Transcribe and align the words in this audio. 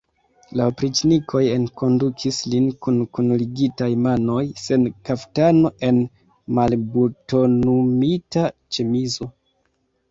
La 0.59 0.65
opriĉnikoj 0.71 1.41
enkondukis 1.55 2.39
lin 2.53 2.65
kun 2.87 2.97
kunligitaj 3.19 3.91
manoj, 4.07 4.41
sen 4.65 4.89
kaftano, 5.11 5.75
en 5.91 6.01
malbutonumita 6.61 8.51
ĉemizo. 8.75 9.33